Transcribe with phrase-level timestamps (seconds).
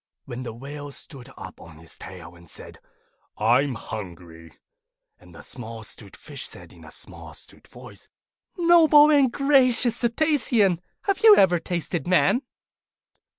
[0.25, 2.79] Then the Whale stood up on his tail and said,
[3.37, 4.53] 'I'm hungry.'
[5.19, 8.07] And the small 'Stute Fish said in a small 'stute voice,
[8.57, 12.41] 'Noble and generous Cetacean, have you ever tasted Man?